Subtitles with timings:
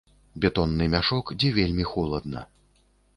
[0.45, 2.41] Бетонны мяшок, дзе вельмі холадна.